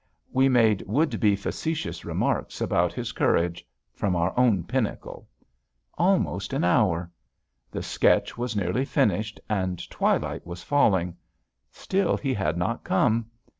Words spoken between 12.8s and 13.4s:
come.